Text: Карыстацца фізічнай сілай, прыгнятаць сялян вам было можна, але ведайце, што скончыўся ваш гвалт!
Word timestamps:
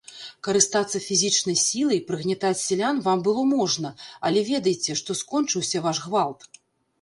Карыстацца 0.45 1.01
фізічнай 1.07 1.57
сілай, 1.63 1.99
прыгнятаць 2.07 2.59
сялян 2.69 3.03
вам 3.09 3.21
было 3.29 3.43
можна, 3.53 3.93
але 4.31 4.39
ведайце, 4.49 4.97
што 5.03 5.19
скончыўся 5.21 5.85
ваш 5.89 5.97
гвалт! 6.09 6.49